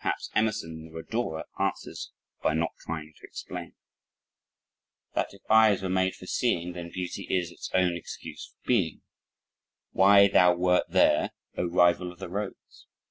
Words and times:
Perhaps 0.00 0.30
Emerson 0.34 0.70
in 0.70 0.84
the 0.86 0.90
Rhodora 0.90 1.44
answers 1.60 2.10
by 2.42 2.54
not 2.54 2.70
trying 2.80 3.12
to 3.14 3.24
explain 3.26 3.74
That 5.12 5.34
if 5.34 5.42
eyes 5.50 5.82
were 5.82 5.90
made 5.90 6.14
for 6.16 6.24
seeing 6.24 6.72
Then 6.72 6.90
beauty 6.90 7.24
is 7.28 7.50
its 7.50 7.70
own 7.74 7.94
excuse 7.94 8.46
for 8.54 8.66
being: 8.66 9.02
Why 9.92 10.28
thou 10.28 10.54
wert 10.54 10.88
there, 10.88 11.32
O, 11.58 11.66
rival 11.66 12.10
of 12.10 12.20
the 12.20 12.30
rose! 12.30 12.86